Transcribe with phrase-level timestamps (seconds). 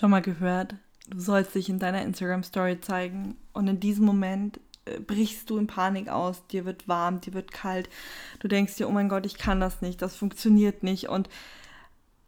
[0.00, 0.76] Schon mal gehört,
[1.10, 5.58] du sollst dich in deiner Instagram Story zeigen und in diesem Moment äh, brichst du
[5.58, 7.90] in Panik aus, dir wird warm, dir wird kalt,
[8.38, 11.28] du denkst dir, oh mein Gott, ich kann das nicht, das funktioniert nicht und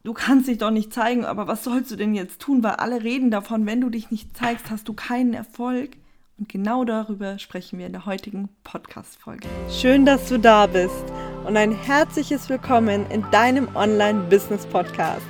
[0.04, 2.62] du kannst dich doch nicht zeigen, aber was sollst du denn jetzt tun?
[2.62, 5.96] Weil alle reden davon, wenn du dich nicht zeigst, hast du keinen Erfolg.
[6.38, 9.48] Und genau darüber sprechen wir in der heutigen Podcast-Folge.
[9.70, 11.04] Schön, dass du da bist
[11.46, 15.22] und ein herzliches Willkommen in deinem Online-Business-Podcast.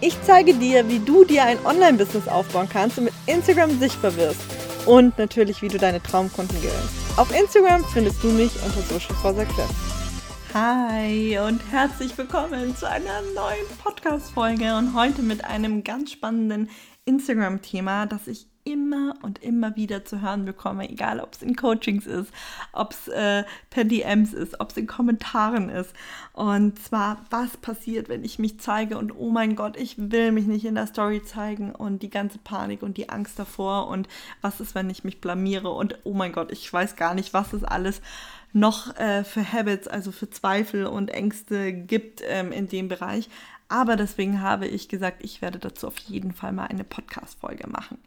[0.00, 4.40] Ich zeige dir, wie du dir ein Online-Business aufbauen kannst und mit Instagram sichtbar wirst.
[4.86, 7.18] Und natürlich, wie du deine Traumkunden gewinnst.
[7.18, 9.34] Auf Instagram findest du mich unter Social for.
[10.54, 16.70] Hi und herzlich willkommen zu einer neuen Podcast-Folge und heute mit einem ganz spannenden
[17.04, 22.06] Instagram-Thema, das ich immer und immer wieder zu hören bekomme, egal ob es in Coachings
[22.06, 22.30] ist,
[22.72, 25.94] ob es äh, per DMs ist, ob es in Kommentaren ist.
[26.34, 30.46] Und zwar, was passiert, wenn ich mich zeige und oh mein Gott, ich will mich
[30.46, 34.06] nicht in der Story zeigen und die ganze Panik und die Angst davor und
[34.42, 37.54] was ist, wenn ich mich blamiere und oh mein Gott, ich weiß gar nicht, was
[37.54, 38.02] es alles
[38.52, 43.28] noch äh, für Habits, also für Zweifel und Ängste gibt ähm, in dem Bereich.
[43.68, 47.98] Aber deswegen habe ich gesagt, ich werde dazu auf jeden Fall mal eine Podcast-Folge machen.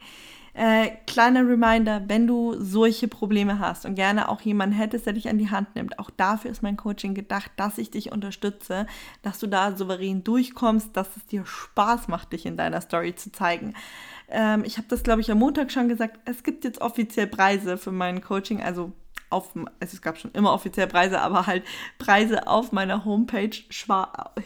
[0.54, 5.30] Äh, kleiner Reminder, wenn du solche Probleme hast und gerne auch jemanden hättest, der dich
[5.30, 8.86] an die Hand nimmt, auch dafür ist mein Coaching gedacht, dass ich dich unterstütze,
[9.22, 13.32] dass du da souverän durchkommst, dass es dir Spaß macht, dich in deiner Story zu
[13.32, 13.74] zeigen.
[14.28, 17.78] Ähm, ich habe das, glaube ich, am Montag schon gesagt, es gibt jetzt offiziell Preise
[17.78, 18.92] für mein Coaching, also
[19.32, 21.64] auf, es gab schon immer offiziell Preise, aber halt
[21.98, 23.56] Preise auf meiner Homepage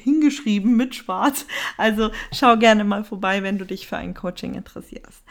[0.03, 1.45] hingeschrieben mit schwarz.
[1.77, 5.23] Also schau gerne mal vorbei, wenn du dich für ein Coaching interessierst.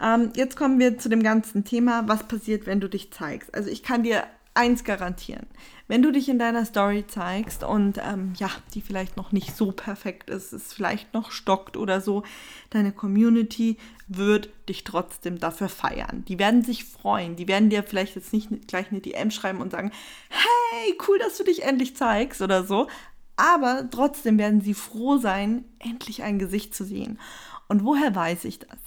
[0.00, 3.54] Ähm, jetzt kommen wir zu dem ganzen Thema, was passiert, wenn du dich zeigst.
[3.54, 4.24] Also ich kann dir
[4.58, 5.46] eins garantieren.
[5.86, 9.70] Wenn du dich in deiner Story zeigst und ähm, ja, die vielleicht noch nicht so
[9.70, 12.24] perfekt ist, es vielleicht noch stockt oder so,
[12.70, 13.78] deine Community
[14.08, 16.24] wird dich trotzdem dafür feiern.
[16.26, 17.36] Die werden sich freuen.
[17.36, 19.92] Die werden dir vielleicht jetzt nicht gleich eine DM schreiben und sagen,
[20.28, 22.88] hey, cool, dass du dich endlich zeigst oder so.
[23.36, 27.20] Aber trotzdem werden sie froh sein, endlich ein Gesicht zu sehen.
[27.68, 28.78] Und woher weiß ich das?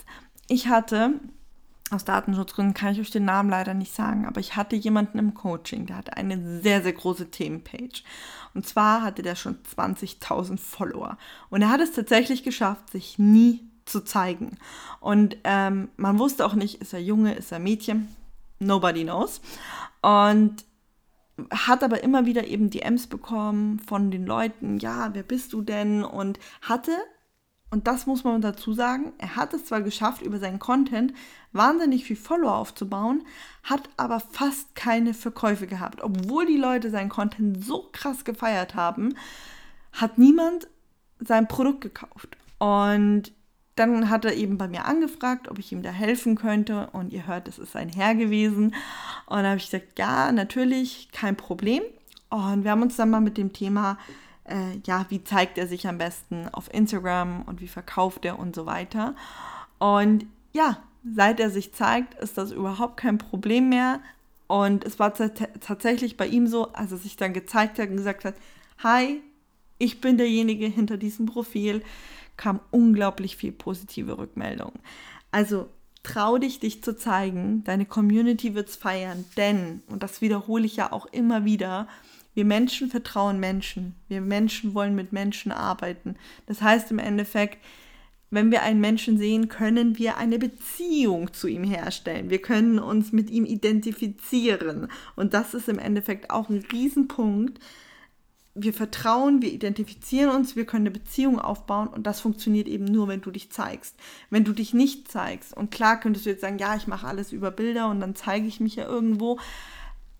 [0.50, 1.14] Ich hatte
[1.92, 5.34] aus Datenschutzgründen kann ich euch den Namen leider nicht sagen, aber ich hatte jemanden im
[5.34, 8.04] Coaching, der hatte eine sehr, sehr große Themenpage.
[8.54, 11.18] Und zwar hatte der schon 20.000 Follower.
[11.50, 14.58] Und er hat es tatsächlich geschafft, sich nie zu zeigen.
[15.00, 18.08] Und ähm, man wusste auch nicht, ist er Junge, ist er Mädchen?
[18.60, 19.42] Nobody knows.
[20.02, 20.64] Und
[21.50, 26.04] hat aber immer wieder eben DMs bekommen von den Leuten, ja, wer bist du denn?
[26.04, 26.92] Und hatte
[27.72, 31.14] und das muss man dazu sagen, er hat es zwar geschafft, über seinen Content
[31.54, 33.24] wahnsinnig viel Follower aufzubauen,
[33.64, 36.04] hat aber fast keine Verkäufe gehabt.
[36.04, 39.16] Obwohl die Leute seinen Content so krass gefeiert haben,
[39.94, 40.68] hat niemand
[41.20, 42.36] sein Produkt gekauft.
[42.60, 43.32] Und
[43.76, 46.90] dann hat er eben bei mir angefragt, ob ich ihm da helfen könnte.
[46.92, 48.76] Und ihr hört, es ist ein Herr gewesen.
[49.28, 51.84] Und da habe ich gesagt, ja, natürlich, kein Problem.
[52.30, 53.98] Und wir haben uns dann mal mit dem Thema
[54.52, 58.56] äh, ja, wie zeigt er sich am besten auf Instagram und wie verkauft er und
[58.56, 59.16] so weiter.
[59.80, 60.78] Und ja,
[61.16, 64.02] seit er sich zeigt, ist das überhaupt kein Problem mehr.
[64.48, 68.26] Und es war tatsächlich bei ihm so, als er sich dann gezeigt hat und gesagt
[68.26, 68.36] hat,
[68.84, 69.22] hi,
[69.78, 71.82] ich bin derjenige hinter diesem Profil,
[72.38, 74.74] kam unglaublich viel positive Rückmeldung.
[75.32, 75.70] Also
[76.04, 80.76] trau dich, dich zu zeigen, deine Community wird es feiern, denn, und das wiederhole ich
[80.76, 81.88] ja auch immer wieder,
[82.34, 83.96] wir Menschen vertrauen Menschen.
[84.08, 86.16] Wir Menschen wollen mit Menschen arbeiten.
[86.46, 87.58] Das heißt im Endeffekt,
[88.34, 92.30] wenn wir einen Menschen sehen, können wir eine Beziehung zu ihm herstellen.
[92.30, 94.88] Wir können uns mit ihm identifizieren.
[95.18, 97.60] Und das ist im Endeffekt auch ein Riesenpunkt.
[98.54, 103.08] Wir vertrauen, wir identifizieren uns, wir können eine Beziehung aufbauen und das funktioniert eben nur,
[103.08, 103.96] wenn du dich zeigst.
[104.30, 107.32] Wenn du dich nicht zeigst, und klar könntest du jetzt sagen, ja, ich mache alles
[107.32, 109.40] über Bilder und dann zeige ich mich ja irgendwo,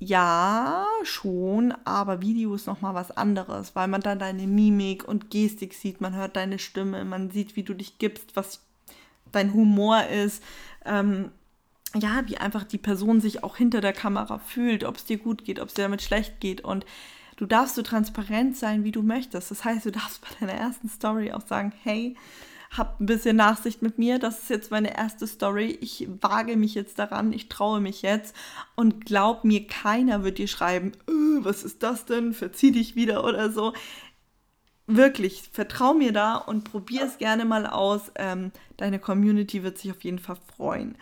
[0.04, 5.76] ja, schon, aber Video ist nochmal was anderes, weil man dann deine Mimik und Gestik
[5.76, 8.62] sieht, man hört deine Stimme, man sieht, wie du dich gibst, was
[9.32, 10.44] dein Humor ist.
[10.86, 11.30] Ähm,
[11.94, 15.46] ja, wie einfach die Person sich auch hinter der Kamera fühlt, ob es dir gut
[15.46, 16.62] geht, ob es dir damit schlecht geht.
[16.62, 16.84] Und
[17.38, 19.52] du darfst so transparent sein, wie du möchtest.
[19.52, 22.16] Das heißt, du darfst bei deiner ersten Story auch sagen, hey,
[22.76, 24.18] habt ein bisschen Nachsicht mit mir.
[24.18, 25.78] Das ist jetzt meine erste Story.
[25.82, 28.36] Ich wage mich jetzt daran, ich traue mich jetzt.
[28.76, 32.34] Und glaub mir, keiner wird dir schreiben, öh, was ist das denn?
[32.34, 33.74] Verzieh dich wieder oder so.
[34.88, 38.12] Wirklich, vertrau mir da und probier es gerne mal aus.
[38.16, 40.96] Ähm, deine Community wird sich auf jeden Fall freuen.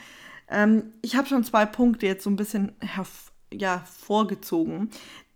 [0.50, 2.74] Ähm, ich habe schon zwei Punkte jetzt so ein bisschen
[3.52, 4.90] ja, vorgezogen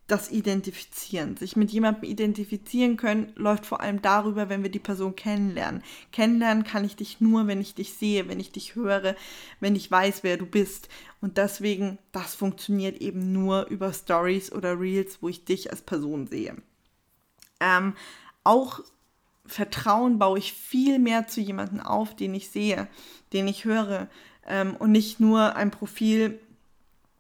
[0.08, 1.38] das Identifizieren.
[1.38, 5.82] Sich mit jemandem identifizieren können, läuft vor allem darüber, wenn wir die Person kennenlernen.
[6.12, 9.16] Kennenlernen kann ich dich nur, wenn ich dich sehe, wenn ich dich höre,
[9.60, 10.90] wenn ich weiß, wer du bist.
[11.22, 16.28] Und deswegen, das funktioniert eben nur über Stories oder Reels, wo ich dich als Person
[16.28, 16.58] sehe.
[17.62, 17.96] Ähm,
[18.44, 18.82] auch
[19.46, 22.88] Vertrauen baue ich viel mehr zu jemandem auf, den ich sehe,
[23.32, 24.10] den ich höre.
[24.46, 26.40] Ähm, und nicht nur ein Profil,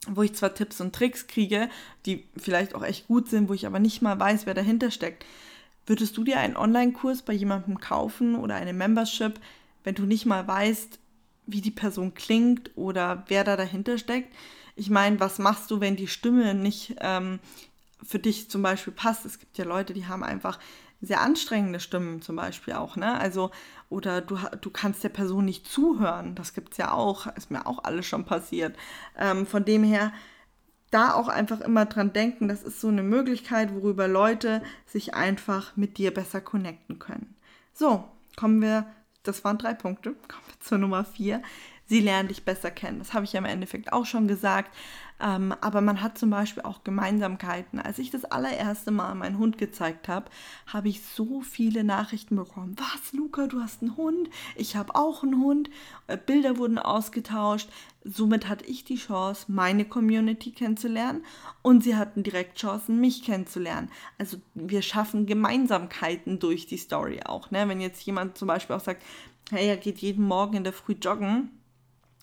[0.08, 1.70] wo ich zwar Tipps und Tricks kriege,
[2.06, 5.26] die vielleicht auch echt gut sind, wo ich aber nicht mal weiß, wer dahinter steckt.
[5.86, 9.40] Würdest du dir einen Online-Kurs bei jemandem kaufen oder eine Membership,
[9.84, 11.00] wenn du nicht mal weißt,
[11.46, 14.34] wie die Person klingt oder wer da dahinter steckt?
[14.76, 17.40] Ich meine, was machst du, wenn die Stimme nicht ähm,
[18.02, 19.26] für dich zum Beispiel passt?
[19.26, 20.58] Es gibt ja Leute, die haben einfach
[21.04, 23.20] sehr anstrengende Stimmen zum Beispiel auch, ne?
[23.20, 23.52] Also,
[23.90, 26.34] oder du, du kannst der Person nicht zuhören.
[26.34, 28.78] Das gibt es ja auch, ist mir auch alles schon passiert.
[29.18, 30.14] Ähm, von dem her,
[30.92, 35.76] da auch einfach immer dran denken, das ist so eine Möglichkeit, worüber Leute sich einfach
[35.76, 37.36] mit dir besser connecten können.
[37.74, 38.06] So,
[38.38, 38.86] kommen wir,
[39.24, 41.42] das waren drei Punkte, kommen wir zur Nummer vier.
[41.86, 43.00] Sie lernen dich besser kennen.
[43.00, 44.74] Das habe ich ja im Endeffekt auch schon gesagt.
[45.19, 47.80] Ähm, aber man hat zum Beispiel auch Gemeinsamkeiten.
[47.80, 50.30] Als ich das allererste Mal meinen Hund gezeigt habe,
[50.68, 52.75] habe ich so viele Nachrichten bekommen.
[52.77, 54.30] Was, Luca, du hast einen Hund?
[54.56, 55.69] Ich habe auch einen Hund.
[56.07, 57.69] Äh, Bilder wurden ausgetauscht.
[58.04, 61.24] Somit hatte ich die Chance, meine Community kennenzulernen
[61.62, 63.89] und sie hatten direkt Chancen, mich kennenzulernen.
[64.18, 67.50] Also wir schaffen Gemeinsamkeiten durch die Story auch.
[67.51, 67.69] Ne?
[67.69, 69.04] Wenn jetzt jemand zum Beispiel auch sagt,
[69.51, 71.50] hey, er geht jeden Morgen in der Früh joggen,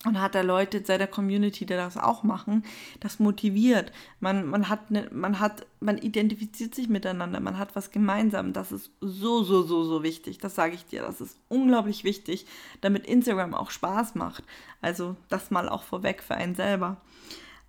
[0.05, 2.63] und hat da Leute in seiner Community, die das auch machen,
[2.99, 3.91] das motiviert.
[4.19, 8.51] Man, man hat, ne, man hat, man identifiziert sich miteinander, man hat was gemeinsam.
[8.51, 10.39] Das ist so, so, so, so wichtig.
[10.39, 11.03] Das sage ich dir.
[11.03, 12.47] Das ist unglaublich wichtig,
[12.81, 14.43] damit Instagram auch Spaß macht.
[14.81, 16.97] Also das mal auch vorweg für einen selber.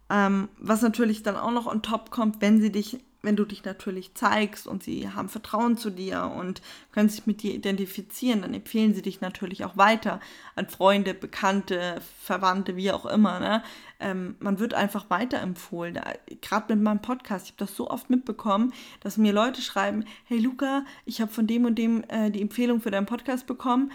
[0.09, 3.65] Ähm, was natürlich dann auch noch on top kommt, wenn sie dich wenn du dich
[3.65, 6.61] natürlich zeigst und sie haben Vertrauen zu dir und
[6.91, 10.21] können sich mit dir identifizieren, dann empfehlen sie dich natürlich auch weiter
[10.57, 13.41] an Freunde, Bekannte, Verwandte, wie auch immer.
[13.41, 13.63] Ne?
[14.01, 15.99] Ähm, man wird einfach weiterempfohlen.
[16.41, 20.39] Gerade mit meinem Podcast, ich habe das so oft mitbekommen, dass mir Leute schreiben, hey
[20.39, 23.93] Luca, ich habe von dem und dem äh, die Empfehlung für deinen Podcast bekommen,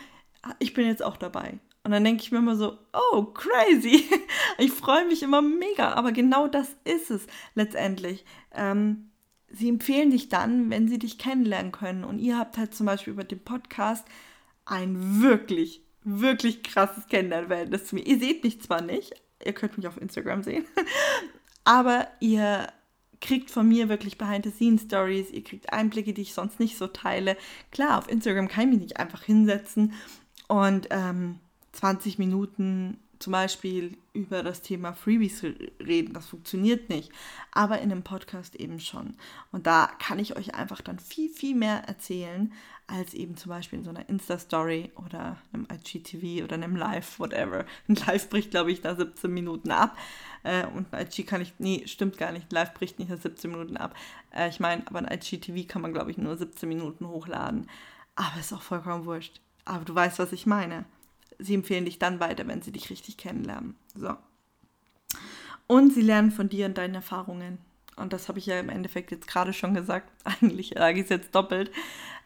[0.60, 1.60] ich bin jetzt auch dabei.
[1.84, 4.04] Und dann denke ich mir immer so, oh, crazy.
[4.60, 8.26] Ich freue mich immer mega, aber genau das ist es letztendlich.
[8.56, 9.12] Ähm,
[9.58, 12.04] sie empfehlen dich dann, wenn sie dich kennenlernen können.
[12.04, 14.06] Und ihr habt halt zum Beispiel über den Podcast
[14.66, 18.06] ein wirklich, wirklich krasses Kennenlernverhältnis zu mir.
[18.06, 19.14] Ihr seht mich zwar nicht,
[19.44, 20.66] ihr könnt mich auf Instagram sehen,
[21.64, 22.68] aber ihr
[23.20, 27.36] kriegt von mir wirklich Behind-the-Scenes-Stories, ihr kriegt Einblicke, die ich sonst nicht so teile.
[27.72, 29.94] Klar, auf Instagram kann ich mich nicht einfach hinsetzen
[30.48, 31.40] und ähm,
[31.72, 36.14] 20 Minuten zum Beispiel über das Thema Freebies reden.
[36.14, 37.12] Das funktioniert nicht.
[37.52, 39.16] Aber in einem Podcast eben schon.
[39.52, 42.54] Und da kann ich euch einfach dann viel, viel mehr erzählen,
[42.88, 47.66] als eben zum Beispiel in so einer Insta-Story oder einem IGTV oder einem Live, whatever.
[47.88, 49.98] Ein Live bricht, glaube ich, da 17 Minuten ab.
[50.44, 52.52] Äh, und ein IG kann ich, nee, stimmt gar nicht.
[52.52, 53.96] Ein Live bricht nicht nach 17 Minuten ab.
[54.34, 57.70] Äh, ich meine, aber ein IGTV kann man, glaube ich, nur 17 Minuten hochladen.
[58.16, 59.42] Aber ist auch vollkommen wurscht.
[59.66, 60.86] Aber du weißt, was ich meine
[61.40, 63.76] sie empfehlen dich dann weiter, wenn sie dich richtig kennenlernen.
[63.96, 64.16] So.
[65.68, 67.60] Und sie lernen von dir und deinen Erfahrungen.
[67.98, 70.12] Und das habe ich ja im Endeffekt jetzt gerade schon gesagt.
[70.24, 71.72] Eigentlich sage ich es jetzt doppelt.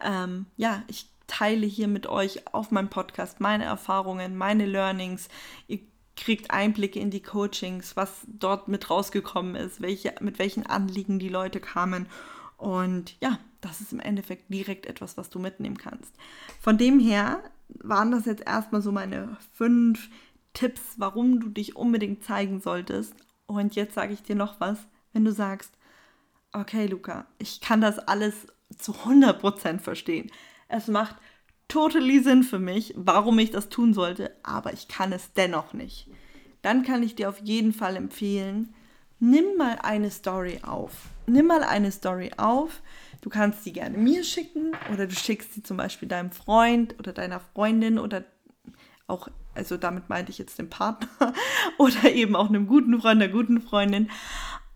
[0.03, 5.29] Ähm, ja, ich teile hier mit euch auf meinem Podcast meine Erfahrungen, meine Learnings.
[5.67, 5.79] Ihr
[6.17, 11.29] kriegt Einblicke in die Coachings, was dort mit rausgekommen ist, welche, mit welchen Anliegen die
[11.29, 12.07] Leute kamen.
[12.57, 16.13] Und ja, das ist im Endeffekt direkt etwas, was du mitnehmen kannst.
[16.59, 17.41] Von dem her
[17.79, 20.09] waren das jetzt erstmal so meine fünf
[20.53, 23.13] Tipps, warum du dich unbedingt zeigen solltest.
[23.45, 24.77] Und jetzt sage ich dir noch was,
[25.13, 25.73] wenn du sagst,
[26.53, 28.47] okay, Luca, ich kann das alles
[28.77, 30.31] zu 100% verstehen.
[30.67, 31.15] Es macht
[31.67, 36.09] totally Sinn für mich, warum ich das tun sollte, aber ich kann es dennoch nicht.
[36.61, 38.73] Dann kann ich dir auf jeden Fall empfehlen,
[39.19, 40.91] nimm mal eine Story auf.
[41.27, 42.81] Nimm mal eine Story auf,
[43.21, 47.13] Du kannst sie gerne mir schicken oder du schickst sie zum Beispiel deinem Freund oder
[47.13, 48.23] deiner Freundin oder
[49.07, 51.33] auch, also damit meinte ich jetzt den Partner
[51.77, 54.09] oder eben auch einem guten Freund, einer guten Freundin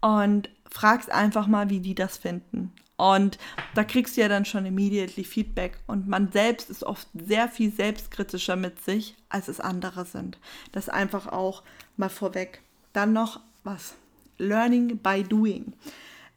[0.02, 2.72] und fragst einfach mal, wie die das finden.
[2.98, 3.38] Und
[3.74, 5.80] da kriegst du ja dann schon immediately Feedback.
[5.86, 10.38] Und man selbst ist oft sehr viel selbstkritischer mit sich, als es andere sind.
[10.72, 11.64] Das einfach auch
[11.98, 12.62] mal vorweg.
[12.94, 13.96] Dann noch was.
[14.38, 15.74] Learning by doing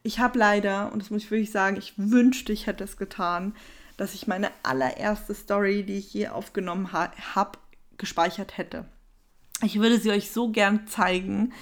[0.03, 3.55] ich habe leider, und das muss ich wirklich sagen, ich wünschte, ich hätte es getan,
[3.97, 7.59] dass ich meine allererste Story, die ich je aufgenommen ha habe,
[7.97, 8.85] gespeichert hätte.
[9.63, 11.53] Ich würde sie euch so gern zeigen,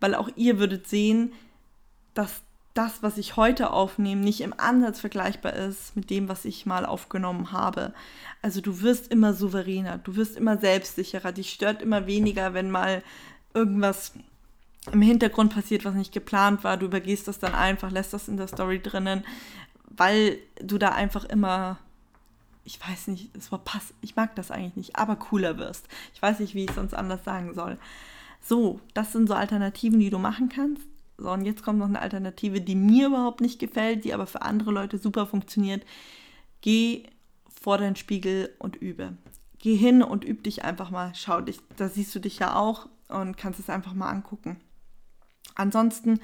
[0.00, 1.32] weil auch ihr würdet sehen,
[2.14, 2.42] dass
[2.74, 6.86] das, was ich heute aufnehme, nicht im Ansatz vergleichbar ist mit dem, was ich mal
[6.86, 7.92] aufgenommen habe.
[8.42, 13.02] Also du wirst immer souveräner, du wirst immer selbstsicherer, dich stört immer weniger, wenn mal
[13.54, 14.12] irgendwas
[14.92, 16.76] im Hintergrund passiert, was nicht geplant war.
[16.76, 19.24] Du übergehst das dann einfach, lässt das in der Story drinnen,
[19.84, 21.78] weil du da einfach immer,
[22.64, 25.88] ich weiß nicht, es war pass, ich mag das eigentlich nicht, aber cooler wirst.
[26.14, 27.78] Ich weiß nicht, wie ich es sonst anders sagen soll.
[28.40, 30.86] So, das sind so Alternativen, die du machen kannst.
[31.16, 34.42] So, und jetzt kommt noch eine Alternative, die mir überhaupt nicht gefällt, die aber für
[34.42, 35.84] andere Leute super funktioniert.
[36.60, 37.04] Geh
[37.60, 39.16] vor deinen Spiegel und übe.
[39.58, 41.12] Geh hin und üb dich einfach mal.
[41.16, 44.60] Schau dich, da siehst du dich ja auch und kannst es einfach mal angucken.
[45.58, 46.20] Ansonsten,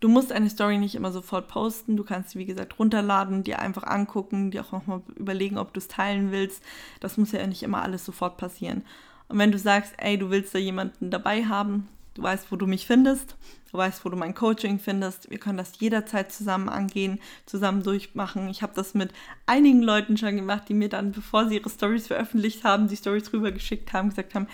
[0.00, 1.96] du musst eine Story nicht immer sofort posten.
[1.96, 5.78] Du kannst sie, wie gesagt, runterladen, dir einfach angucken, dir auch nochmal überlegen, ob du
[5.78, 6.62] es teilen willst.
[6.98, 8.82] Das muss ja nicht immer alles sofort passieren.
[9.28, 12.66] Und wenn du sagst, ey, du willst da jemanden dabei haben, du weißt, wo du
[12.66, 13.36] mich findest,
[13.70, 18.48] du weißt, wo du mein Coaching findest, wir können das jederzeit zusammen angehen, zusammen durchmachen.
[18.48, 19.12] Ich habe das mit
[19.46, 23.32] einigen Leuten schon gemacht, die mir dann, bevor sie ihre Stories veröffentlicht haben, die Stories
[23.32, 24.48] rübergeschickt haben, gesagt haben,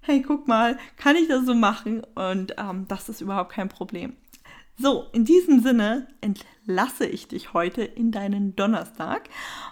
[0.00, 2.02] hey, guck mal, kann ich das so machen?
[2.14, 4.14] Und ähm, das ist überhaupt kein Problem.
[4.82, 9.28] So, in diesem Sinne entlasse ich dich heute in deinen Donnerstag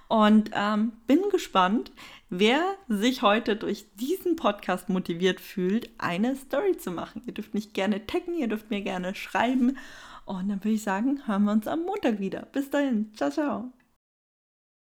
[0.08, 1.92] und ähm, bin gespannt,
[2.28, 7.22] wer sich heute durch diesen Podcast motiviert fühlt, eine Story zu machen.
[7.24, 9.78] Ihr dürft mich gerne taggen, ihr dürft mir gerne schreiben
[10.26, 12.42] und dann würde ich sagen, hören wir uns am Montag wieder.
[12.52, 13.77] Bis dahin, ciao, ciao.